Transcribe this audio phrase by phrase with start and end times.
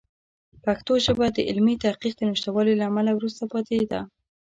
[0.65, 4.01] پښتو ژبه د علمي تحقیق د نشتوالي له امله وروسته پاتې ده.